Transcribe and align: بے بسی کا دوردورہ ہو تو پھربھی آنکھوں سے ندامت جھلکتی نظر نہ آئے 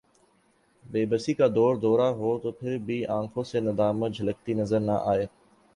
بے 0.85 1.01
بسی 1.05 1.33
کا 1.33 1.47
دوردورہ 1.55 2.09
ہو 2.19 2.37
تو 2.39 2.51
پھربھی 2.53 2.99
آنکھوں 3.17 3.43
سے 3.43 3.59
ندامت 3.61 4.11
جھلکتی 4.13 4.53
نظر 4.53 4.79
نہ 4.81 4.95
آئے 5.05 5.25